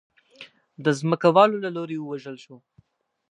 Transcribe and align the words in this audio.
د 0.83 0.85
ځمکوالو 0.99 1.61
له 1.65 1.69
لوري 1.75 1.97
ووژل 1.99 2.35
شو. 2.43 2.57